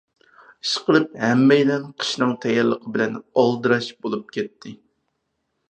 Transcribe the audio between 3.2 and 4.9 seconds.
ئالدىراش بولۇپ كەتتى.